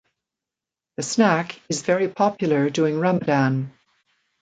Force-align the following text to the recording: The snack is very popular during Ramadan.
The 0.97 1.03
snack 1.03 1.61
is 1.69 1.83
very 1.83 2.07
popular 2.09 2.71
during 2.71 2.97
Ramadan. 2.99 3.71